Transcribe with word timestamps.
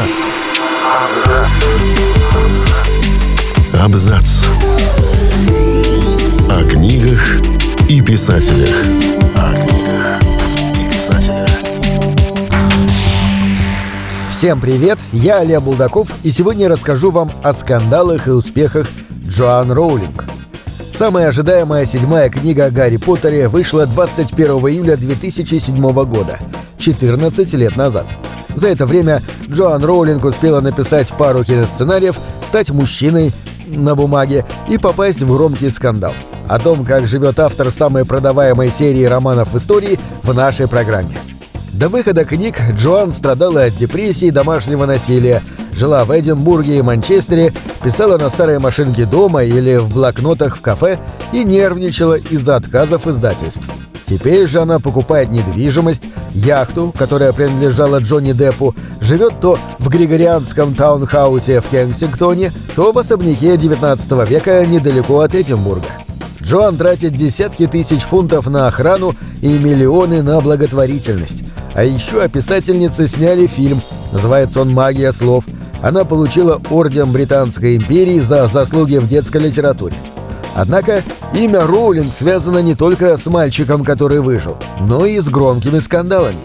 Абзац. 0.00 0.32
Абзац. 3.84 4.44
О 6.50 6.64
книгах 6.64 7.20
и 7.86 8.00
писателях. 8.00 8.74
О 9.34 9.52
книгах 9.52 10.22
и 10.72 10.94
писателях. 10.94 11.50
Всем 14.30 14.58
привет, 14.62 14.98
я 15.12 15.40
Олег 15.40 15.60
Булдаков, 15.60 16.08
и 16.22 16.30
сегодня 16.30 16.70
расскажу 16.70 17.10
вам 17.10 17.30
о 17.42 17.52
скандалах 17.52 18.26
и 18.26 18.30
успехах 18.30 18.88
Джоан 19.26 19.70
Роулинг. 19.70 20.24
Самая 20.94 21.28
ожидаемая 21.28 21.84
седьмая 21.84 22.30
книга 22.30 22.66
о 22.66 22.70
Гарри 22.70 22.96
Поттере 22.96 23.48
вышла 23.48 23.86
21 23.86 24.46
июля 24.46 24.96
2007 24.96 25.78
года, 26.04 26.38
14 26.78 27.52
лет 27.52 27.76
назад. 27.76 28.06
За 28.56 28.68
это 28.68 28.86
время 28.86 29.22
Джоан 29.48 29.84
Роулинг 29.84 30.24
успела 30.24 30.60
написать 30.60 31.08
пару 31.08 31.44
киносценариев, 31.44 32.16
стать 32.48 32.70
мужчиной 32.70 33.32
на 33.66 33.94
бумаге 33.94 34.44
и 34.68 34.78
попасть 34.78 35.22
в 35.22 35.32
громкий 35.32 35.70
скандал. 35.70 36.12
О 36.48 36.58
том, 36.58 36.84
как 36.84 37.06
живет 37.06 37.38
автор 37.38 37.70
самой 37.70 38.04
продаваемой 38.04 38.70
серии 38.70 39.04
романов 39.04 39.52
в 39.52 39.58
истории, 39.58 39.98
в 40.22 40.34
нашей 40.34 40.68
программе. 40.68 41.16
До 41.72 41.88
выхода 41.88 42.24
книг 42.24 42.56
Джоан 42.72 43.12
страдала 43.12 43.62
от 43.62 43.76
депрессии 43.76 44.26
и 44.26 44.32
домашнего 44.32 44.86
насилия, 44.86 45.42
жила 45.72 46.04
в 46.04 46.10
Эдинбурге 46.10 46.78
и 46.78 46.82
Манчестере, 46.82 47.52
писала 47.84 48.18
на 48.18 48.28
старой 48.28 48.58
машинке 48.58 49.06
дома 49.06 49.44
или 49.44 49.76
в 49.76 49.94
блокнотах 49.94 50.56
в 50.56 50.60
кафе 50.60 50.98
и 51.32 51.44
нервничала 51.44 52.18
из-за 52.18 52.56
отказов 52.56 53.06
издательств. 53.06 53.64
Теперь 54.10 54.48
же 54.48 54.60
она 54.60 54.80
покупает 54.80 55.30
недвижимость, 55.30 56.02
яхту, 56.34 56.92
которая 56.98 57.32
принадлежала 57.32 57.98
Джонни 57.98 58.32
Деппу, 58.32 58.74
живет 59.00 59.34
то 59.40 59.56
в 59.78 59.88
Григорианском 59.88 60.74
таунхаусе 60.74 61.60
в 61.60 61.68
Кенсингтоне, 61.70 62.50
то 62.74 62.90
в 62.90 62.98
особняке 62.98 63.56
19 63.56 64.28
века 64.28 64.66
недалеко 64.66 65.20
от 65.20 65.36
Эдинбурга. 65.36 65.86
Джоан 66.42 66.76
тратит 66.76 67.12
десятки 67.12 67.68
тысяч 67.68 68.00
фунтов 68.00 68.48
на 68.48 68.66
охрану 68.66 69.14
и 69.42 69.48
миллионы 69.48 70.24
на 70.24 70.40
благотворительность. 70.40 71.44
А 71.74 71.84
еще 71.84 72.20
о 72.20 72.28
писательнице 72.28 73.06
сняли 73.06 73.46
фильм, 73.46 73.80
называется 74.10 74.62
он 74.62 74.72
«Магия 74.72 75.12
слов». 75.12 75.44
Она 75.82 76.04
получила 76.04 76.60
орден 76.68 77.12
Британской 77.12 77.76
империи 77.76 78.18
за 78.18 78.48
заслуги 78.48 78.96
в 78.96 79.06
детской 79.06 79.40
литературе. 79.40 79.94
Однако 80.60 81.02
имя 81.32 81.66
Роулинг 81.66 82.12
связано 82.12 82.58
не 82.58 82.74
только 82.74 83.16
с 83.16 83.24
мальчиком, 83.24 83.82
который 83.82 84.20
выжил, 84.20 84.58
но 84.78 85.06
и 85.06 85.18
с 85.18 85.26
громкими 85.26 85.78
скандалами. 85.78 86.36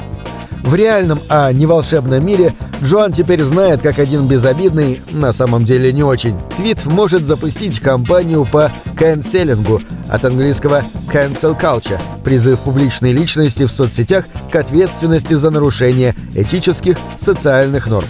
В 0.63 0.73
реальном, 0.73 1.19
а 1.27 1.51
не 1.51 1.65
волшебном 1.65 2.25
мире 2.25 2.55
Джоан 2.81 3.11
теперь 3.11 3.43
знает, 3.43 3.81
как 3.81 3.99
один 3.99 4.25
безобидный, 4.25 5.01
на 5.11 5.33
самом 5.33 5.65
деле 5.65 5.91
не 5.91 6.01
очень, 6.01 6.39
твит 6.55 6.85
может 6.85 7.25
запустить 7.25 7.81
кампанию 7.81 8.47
по 8.49 8.71
канцелингу, 8.97 9.81
от 10.09 10.23
английского 10.23 10.81
cancel 11.11 11.59
culture, 11.59 11.99
призыв 12.23 12.59
публичной 12.59 13.11
личности 13.11 13.63
в 13.65 13.71
соцсетях 13.71 14.27
к 14.49 14.55
ответственности 14.55 15.33
за 15.33 15.49
нарушение 15.49 16.15
этических, 16.33 16.95
социальных 17.19 17.87
норм. 17.87 18.07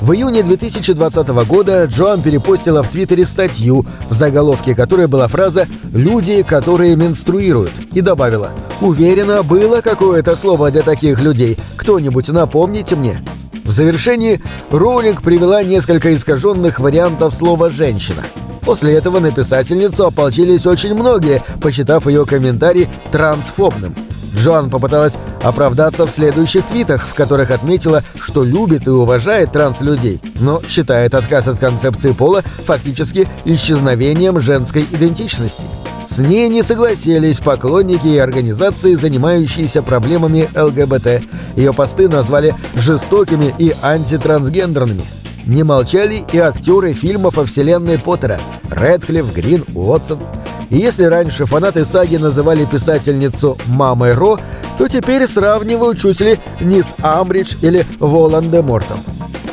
В 0.00 0.12
июне 0.12 0.42
2020 0.42 1.28
года 1.48 1.84
Джоан 1.86 2.20
перепостила 2.20 2.82
в 2.82 2.88
Твиттере 2.88 3.24
статью, 3.24 3.86
в 4.10 4.14
заголовке 4.14 4.74
которой 4.74 5.06
была 5.06 5.26
фраза 5.26 5.66
«Люди, 5.92 6.42
которые 6.42 6.96
менструируют» 6.96 7.72
и 7.92 8.02
добавила 8.02 8.50
«Уверена, 8.82 9.42
было 9.42 9.80
какое-то 9.80 10.36
слово 10.36 10.70
для 10.70 10.82
таких 10.82 11.20
людей. 11.20 11.58
Кто-нибудь 11.76 12.28
напомните 12.28 12.94
мне». 12.94 13.22
В 13.64 13.72
завершении 13.72 14.40
Роулинг 14.70 15.22
привела 15.22 15.62
несколько 15.62 16.14
искаженных 16.14 16.78
вариантов 16.78 17.32
слова 17.34 17.70
«женщина». 17.70 18.22
После 18.66 18.94
этого 18.94 19.18
на 19.18 19.32
писательницу 19.32 20.06
ополчились 20.06 20.66
очень 20.66 20.94
многие, 20.94 21.42
посчитав 21.60 22.06
ее 22.06 22.26
комментарий 22.26 22.88
трансфобным– 23.10 23.94
Джоан 24.36 24.70
попыталась 24.70 25.14
оправдаться 25.42 26.06
в 26.06 26.10
следующих 26.10 26.66
твитах, 26.66 27.02
в 27.02 27.14
которых 27.14 27.50
отметила, 27.50 28.02
что 28.20 28.44
любит 28.44 28.86
и 28.86 28.90
уважает 28.90 29.52
транслюдей, 29.52 30.20
но 30.40 30.60
считает 30.68 31.14
отказ 31.14 31.48
от 31.48 31.58
концепции 31.58 32.12
пола 32.12 32.42
фактически 32.42 33.26
исчезновением 33.44 34.40
женской 34.40 34.82
идентичности. 34.82 35.62
С 36.08 36.18
ней 36.18 36.48
не 36.48 36.62
согласились 36.62 37.40
поклонники 37.40 38.06
и 38.06 38.18
организации, 38.18 38.94
занимающиеся 38.94 39.82
проблемами 39.82 40.48
ЛГБТ. 40.54 41.22
Ее 41.56 41.72
посты 41.72 42.08
назвали 42.08 42.54
жестокими 42.76 43.54
и 43.58 43.74
антитрансгендерными. 43.82 45.02
Не 45.46 45.62
молчали 45.62 46.24
и 46.32 46.38
актеры 46.38 46.92
фильмов 46.92 47.38
о 47.38 47.44
вселенной 47.44 47.98
Поттера– 47.98 48.40
Рэдклифф, 48.70 49.32
Грин, 49.34 49.64
Уотсон– 49.74 50.18
если 50.70 51.04
раньше 51.04 51.46
фанаты 51.46 51.84
саги 51.84 52.16
называли 52.16 52.64
писательницу 52.64 53.56
«мамой 53.66 54.14
Ро», 54.14 54.38
то 54.78 54.88
теперь 54.88 55.26
сравнивают 55.26 55.98
чуть 55.98 56.20
ли 56.20 56.38
не 56.60 56.82
с 56.82 56.94
Амбридж 57.02 57.54
или 57.62 57.84
Волан-де-Мортом. 57.98 59.00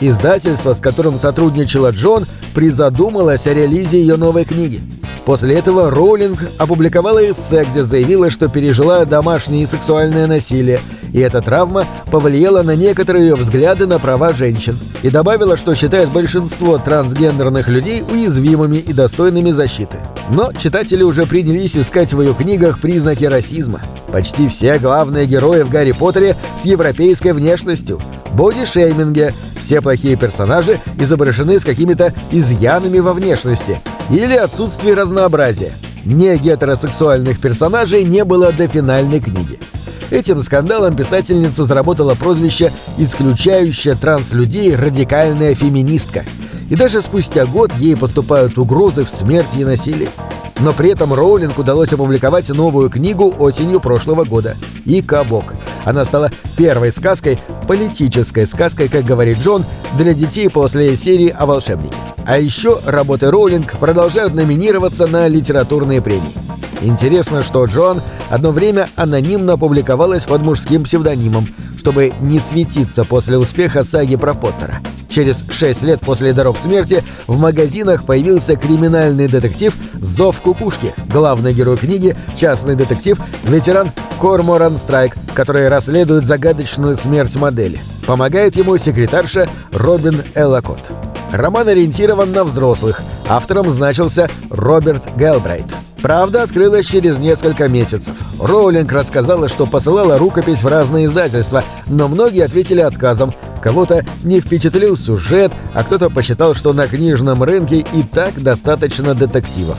Издательство, 0.02 0.74
с 0.74 0.80
которым 0.80 1.14
сотрудничала 1.18 1.92
Джон, 1.92 2.26
призадумалось 2.54 3.48
о 3.48 3.54
релизе 3.54 4.00
ее 4.00 4.18
новой 4.18 4.44
книги. 4.44 4.82
После 5.26 5.56
этого 5.56 5.90
Роулинг 5.90 6.40
опубликовала 6.58 7.24
эссе, 7.32 7.66
где 7.72 7.84
заявила, 7.84 8.30
что 8.30 8.50
пережила 8.50 9.06
домашнее 9.06 9.64
и 9.64 9.68
сексуальное 9.68 10.28
насилие, 10.28 10.82
и 11.14 11.20
эта 11.20 11.42
травма 11.42 11.86
повлияла 12.12 12.64
на 12.64 12.76
некоторые 12.76 13.28
ее 13.28 13.36
взгляды 13.36 13.86
на 13.86 14.00
права 14.00 14.34
женщин, 14.34 14.78
и 15.04 15.10
добавила, 15.10 15.56
что 15.56 15.76
считает 15.76 16.10
большинство 16.10 16.78
трансгендерных 16.78 17.70
людей 17.70 18.02
уязвимыми 18.02 18.78
и 18.78 18.94
достойными 18.94 19.52
защиты. 19.52 20.00
Но 20.30 20.52
читатели 20.54 21.04
уже 21.04 21.26
принялись 21.26 21.78
искать 21.78 22.14
в 22.14 22.22
ее 22.22 22.34
книгах 22.34 22.82
признаки 22.82 23.26
расизма. 23.26 23.80
Почти 24.12 24.50
все 24.50 24.80
главные 24.80 25.26
герои 25.26 25.62
в 25.62 25.70
Гарри 25.70 25.92
Поттере 25.92 26.36
с 26.60 26.66
европейской 26.66 27.34
внешностью, 27.34 28.00
бодишейминге, 28.34 29.34
все 29.62 29.82
плохие 29.82 30.16
персонажи 30.16 30.80
изображены 31.00 31.60
с 31.60 31.64
какими-то 31.64 32.14
изъянами 32.32 33.00
во 33.00 33.14
внешности 33.14 33.80
или 34.10 34.36
отсутствие 34.36 34.94
разнообразия. 34.94 35.74
Не 36.06 36.36
гетеросексуальных 36.38 37.40
персонажей 37.40 38.04
не 38.04 38.26
было 38.26 38.52
до 38.52 38.68
финальной 38.68 39.22
книги. 39.22 39.58
Этим 40.12 40.44
скандалом 40.44 40.96
писательница 40.96 41.66
заработала 41.66 42.16
прозвище 42.16 42.72
«исключающая 42.98 43.96
транслюдей 43.96 44.76
радикальная 44.76 45.56
феминистка». 45.56 46.24
И 46.70 46.76
даже 46.76 47.02
спустя 47.02 47.46
год 47.46 47.72
ей 47.78 47.96
поступают 47.96 48.58
угрозы 48.58 49.04
в 49.04 49.10
смерти 49.10 49.60
и 49.60 49.66
насилии. 49.66 50.10
Но 50.60 50.72
при 50.72 50.92
этом 50.92 51.14
Роулинг 51.14 51.58
удалось 51.58 51.92
опубликовать 51.92 52.50
новую 52.50 52.90
книгу 52.90 53.34
осенью 53.38 53.80
прошлого 53.80 54.24
года 54.24 54.56
«И 54.86 55.02
Кабок». 55.02 55.54
Она 55.84 56.06
стала 56.06 56.32
первой 56.56 56.92
сказкой, 56.92 57.40
политической 57.68 58.48
сказкой, 58.48 58.88
как 58.88 59.04
говорит 59.04 59.40
Джон, 59.40 59.66
для 59.98 60.14
детей 60.14 60.50
после 60.50 60.96
серии 60.96 61.30
о 61.30 61.46
волшебнике. 61.46 61.96
А 62.26 62.38
еще 62.38 62.80
работы 62.86 63.30
Роулинг 63.30 63.78
продолжают 63.78 64.34
номинироваться 64.34 65.08
на 65.08 65.28
литературные 65.28 66.02
премии. 66.02 66.43
Интересно, 66.84 67.44
что 67.44 67.64
Джон 67.64 68.02
одно 68.30 68.52
время 68.52 68.90
анонимно 68.98 69.58
публиковалась 69.58 70.24
под 70.24 70.42
мужским 70.42 70.84
псевдонимом, 70.84 71.48
чтобы 71.78 72.14
не 72.20 72.40
светиться 72.40 73.06
после 73.06 73.38
успеха 73.38 73.84
саги 73.84 74.18
про 74.18 74.34
Поттера. 74.34 74.82
Через 75.08 75.46
шесть 75.50 75.82
лет 75.82 76.02
после 76.02 76.34
«Даров 76.34 76.58
смерти» 76.60 77.04
в 77.28 77.40
магазинах 77.40 78.04
появился 78.06 78.58
криминальный 78.58 79.30
детектив 79.30 79.74
«Зов 80.02 80.42
кукушки», 80.42 80.94
главный 81.08 81.54
герой 81.54 81.78
книги, 81.78 82.18
частный 82.38 82.76
детектив, 82.76 83.18
ветеран 83.44 83.90
Корморан 84.20 84.74
Страйк, 84.74 85.16
который 85.34 85.70
расследует 85.70 86.26
загадочную 86.26 86.96
смерть 86.98 87.36
модели. 87.36 87.80
Помогает 88.06 88.58
ему 88.58 88.78
секретарша 88.78 89.48
Робин 89.72 90.22
Эллакот. 90.36 90.80
Роман 91.34 91.68
ориентирован 91.68 92.32
на 92.32 92.44
взрослых. 92.44 93.02
Автором 93.28 93.72
значился 93.72 94.30
Роберт 94.52 95.04
Гелбрайт. 95.18 95.66
Правда 96.00 96.44
открылась 96.44 96.86
через 96.86 97.18
несколько 97.18 97.68
месяцев. 97.68 98.16
Роулинг 98.40 98.92
рассказала, 98.92 99.50
что 99.50 99.66
посылала 99.66 100.20
рукопись 100.20 100.62
в 100.62 100.68
разные 100.68 101.08
издательства, 101.08 101.64
но 101.88 102.08
многие 102.08 102.46
ответили 102.46 102.82
отказом. 102.82 103.34
Кого-то 103.64 104.06
не 104.24 104.42
впечатлил 104.42 104.96
сюжет, 104.96 105.52
а 105.74 105.84
кто-то 105.84 106.12
посчитал, 106.12 106.54
что 106.54 106.72
на 106.72 106.88
книжном 106.88 107.42
рынке 107.42 107.80
и 107.80 108.04
так 108.04 108.40
достаточно 108.40 109.16
детективов. 109.16 109.78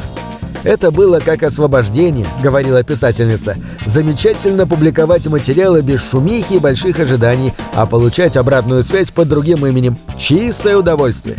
«Это 0.64 0.90
было 0.90 1.20
как 1.20 1.42
освобождение»,— 1.42 2.26
говорила 2.42 2.82
писательница. 2.82 3.56
«Замечательно 3.86 4.66
публиковать 4.66 5.26
материалы 5.26 5.82
без 5.82 6.00
шумихи 6.00 6.54
и 6.54 6.58
больших 6.58 6.98
ожиданий, 6.98 7.52
а 7.74 7.84
получать 7.86 8.36
обратную 8.36 8.82
связь 8.82 9.10
под 9.10 9.28
другим 9.28 9.66
именем. 9.66 9.98
Чистое 10.18 10.76
удовольствие». 10.76 11.36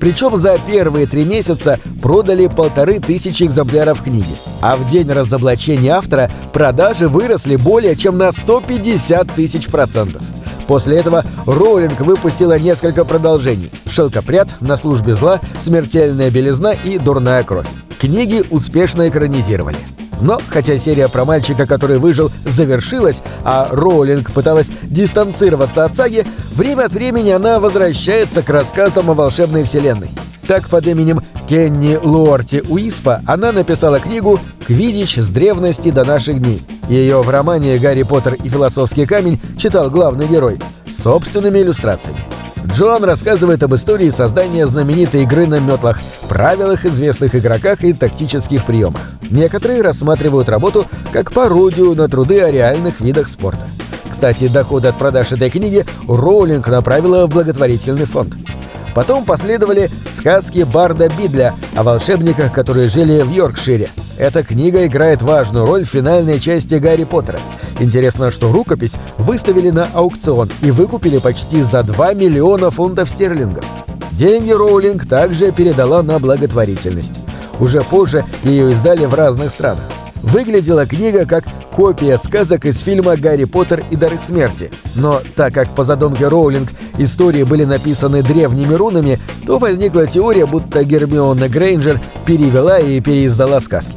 Причем 0.00 0.36
за 0.38 0.58
первые 0.66 1.06
три 1.06 1.24
месяца 1.24 1.78
продали 2.00 2.46
полторы 2.46 3.00
тысячи 3.00 3.44
экземпляров 3.44 4.02
книги. 4.02 4.34
А 4.62 4.76
в 4.76 4.90
день 4.90 5.10
разоблачения 5.12 5.90
автора 5.90 6.30
продажи 6.54 7.06
выросли 7.06 7.56
более 7.56 7.94
чем 7.96 8.16
на 8.16 8.32
150 8.32 9.30
тысяч 9.34 9.66
процентов. 9.66 10.22
После 10.70 10.98
этого 10.98 11.24
Роулинг 11.46 11.98
выпустила 11.98 12.56
несколько 12.56 13.04
продолжений 13.04 13.72
«Шелкопряд», 13.90 14.50
«На 14.60 14.76
службе 14.76 15.16
зла», 15.16 15.40
«Смертельная 15.60 16.30
белизна» 16.30 16.74
и 16.74 16.96
«Дурная 16.96 17.42
кровь». 17.42 17.66
Книги 17.98 18.44
успешно 18.50 19.08
экранизировали. 19.08 19.78
Но, 20.20 20.40
хотя 20.48 20.78
серия 20.78 21.08
про 21.08 21.24
мальчика, 21.24 21.66
который 21.66 21.98
выжил, 21.98 22.30
завершилась, 22.44 23.16
а 23.42 23.68
Роулинг 23.72 24.30
пыталась 24.30 24.68
дистанцироваться 24.84 25.84
от 25.84 25.96
саги, 25.96 26.24
время 26.54 26.84
от 26.84 26.92
времени 26.92 27.30
она 27.30 27.58
возвращается 27.58 28.42
к 28.42 28.48
рассказам 28.48 29.10
о 29.10 29.14
волшебной 29.14 29.64
вселенной. 29.64 30.10
Так, 30.46 30.68
под 30.68 30.86
именем 30.86 31.20
Кенни 31.48 31.98
Луорти 32.00 32.62
Уиспа 32.68 33.22
она 33.26 33.50
написала 33.50 33.98
книгу 33.98 34.38
«Квидич 34.68 35.16
с 35.16 35.30
древности 35.30 35.90
до 35.90 36.04
наших 36.04 36.40
дней». 36.40 36.62
Ее 36.90 37.22
в 37.22 37.30
романе 37.30 37.78
«Гарри 37.78 38.02
Поттер 38.02 38.34
и 38.34 38.48
философский 38.48 39.06
камень» 39.06 39.40
читал 39.56 39.90
главный 39.90 40.26
герой 40.26 40.58
собственными 40.92 41.60
иллюстрациями. 41.60 42.18
Джоан 42.66 43.04
рассказывает 43.04 43.62
об 43.62 43.76
истории 43.76 44.10
создания 44.10 44.66
знаменитой 44.66 45.22
игры 45.22 45.46
на 45.46 45.60
метлах, 45.60 46.00
правилах 46.28 46.84
известных 46.84 47.36
игроках 47.36 47.84
и 47.84 47.92
тактических 47.92 48.64
приемах. 48.64 49.02
Некоторые 49.30 49.82
рассматривают 49.82 50.48
работу 50.48 50.84
как 51.12 51.30
пародию 51.30 51.94
на 51.94 52.08
труды 52.08 52.40
о 52.40 52.50
реальных 52.50 53.00
видах 53.00 53.28
спорта. 53.28 53.68
Кстати, 54.10 54.48
доходы 54.48 54.88
от 54.88 54.96
продаж 54.96 55.30
этой 55.30 55.48
книги 55.48 55.86
Роулинг 56.08 56.66
направила 56.66 57.24
в 57.26 57.30
благотворительный 57.30 58.06
фонд. 58.06 58.34
Потом 58.96 59.24
последовали 59.24 59.88
сказки 60.18 60.64
Барда 60.64 61.08
Бидля 61.16 61.54
о 61.76 61.84
волшебниках, 61.84 62.52
которые 62.52 62.88
жили 62.88 63.22
в 63.22 63.30
Йоркшире. 63.30 63.90
Эта 64.20 64.42
книга 64.42 64.86
играет 64.86 65.22
важную 65.22 65.64
роль 65.64 65.86
в 65.86 65.88
финальной 65.88 66.40
части 66.40 66.74
Гарри 66.74 67.04
Поттера. 67.04 67.40
Интересно, 67.78 68.30
что 68.30 68.52
рукопись 68.52 68.96
выставили 69.16 69.70
на 69.70 69.86
аукцион 69.94 70.50
и 70.60 70.70
выкупили 70.70 71.16
почти 71.16 71.62
за 71.62 71.82
2 71.82 72.12
миллиона 72.12 72.70
фунтов 72.70 73.08
стерлингов. 73.08 73.64
Деньги 74.12 74.50
Роулинг 74.50 75.06
также 75.06 75.52
передала 75.52 76.02
на 76.02 76.18
благотворительность. 76.18 77.14
Уже 77.60 77.80
позже 77.80 78.22
ее 78.44 78.72
издали 78.72 79.06
в 79.06 79.14
разных 79.14 79.48
странах. 79.48 79.84
Выглядела 80.16 80.84
книга 80.84 81.24
как 81.24 81.44
копия 81.74 82.18
сказок 82.18 82.66
из 82.66 82.78
фильма 82.82 83.16
«Гарри 83.16 83.44
Поттер 83.44 83.82
и 83.90 83.96
дары 83.96 84.18
смерти». 84.18 84.70
Но 84.96 85.22
так 85.34 85.54
как 85.54 85.68
по 85.68 85.82
задумке 85.82 86.28
Роулинг 86.28 86.68
истории 86.98 87.44
были 87.44 87.64
написаны 87.64 88.22
древними 88.22 88.74
рунами, 88.74 89.18
то 89.46 89.58
возникла 89.58 90.06
теория, 90.06 90.44
будто 90.44 90.84
Гермиона 90.84 91.48
Грейнджер 91.48 91.98
перевела 92.26 92.78
и 92.78 93.00
переиздала 93.00 93.60
сказки. 93.60 93.94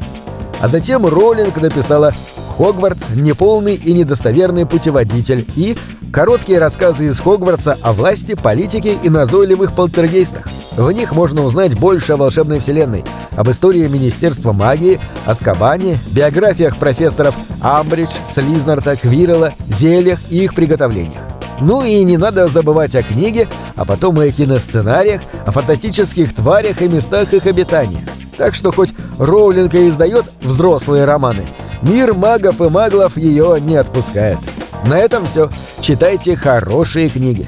А 0.63 0.69
затем 0.69 1.05
Роулинг 1.05 1.57
написала 1.61 2.11
«Хогвартс. 2.55 3.03
Неполный 3.17 3.75
и 3.75 3.91
недостоверный 3.91 4.65
путеводитель» 4.65 5.45
и 5.57 5.75
короткие 6.13 6.59
рассказы 6.59 7.07
из 7.07 7.19
Хогвартса 7.19 7.77
о 7.81 7.91
власти, 7.91 8.33
политике 8.33 8.95
и 9.03 9.09
назойливых 9.09 9.75
полтергейстах. 9.75 10.47
В 10.77 10.89
них 10.93 11.11
можно 11.11 11.43
узнать 11.43 11.77
больше 11.77 12.13
о 12.13 12.17
волшебной 12.17 12.61
вселенной, 12.61 13.03
об 13.35 13.51
истории 13.51 13.85
Министерства 13.89 14.53
магии, 14.53 15.01
Аскабане, 15.25 15.97
биографиях 16.11 16.77
профессоров 16.77 17.35
Амбридж, 17.59 18.11
Слизнарта, 18.33 18.95
Квиррелла, 18.95 19.51
зельях 19.67 20.19
и 20.29 20.45
их 20.45 20.55
приготовлениях. 20.55 21.23
Ну 21.59 21.83
и 21.83 22.01
не 22.05 22.15
надо 22.15 22.47
забывать 22.47 22.95
о 22.95 23.03
книге, 23.03 23.49
а 23.75 23.83
потом 23.83 24.21
и 24.21 24.29
о 24.29 24.31
киносценариях, 24.31 25.23
о 25.45 25.51
фантастических 25.51 26.33
тварях 26.33 26.81
и 26.81 26.87
местах 26.87 27.33
их 27.33 27.47
обитания. 27.47 28.01
Так 28.37 28.55
что 28.55 28.71
хоть 28.71 28.93
Роулинг 29.19 29.73
и 29.75 29.89
издает 29.89 30.25
взрослые 30.41 31.05
романы, 31.05 31.45
мир 31.81 32.13
магов 32.13 32.61
и 32.61 32.69
маглов 32.69 33.17
ее 33.17 33.57
не 33.61 33.75
отпускает. 33.75 34.39
На 34.85 34.97
этом 34.97 35.25
все. 35.25 35.49
Читайте 35.81 36.35
хорошие 36.35 37.09
книги. 37.09 37.47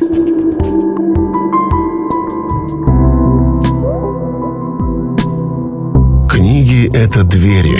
Книги— 6.29 6.89
это 6.93 7.23
двери, 7.23 7.79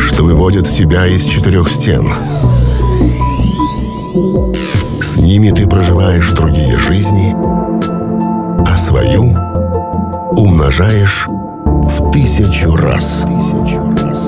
что 0.00 0.24
выводят 0.24 0.68
тебя 0.68 1.06
из 1.06 1.24
четырех 1.24 1.68
стен. 1.68 2.08
С 5.02 5.16
ними 5.16 5.50
ты 5.50 5.68
проживаешь 5.68 6.30
другие 6.32 6.78
жизни, 6.78 7.34
умножаешь 10.38 11.26
в 11.26 12.12
тысячу 12.12 12.76
раз. 12.76 13.24
Тысячу 13.26 13.80
раз. 14.00 14.27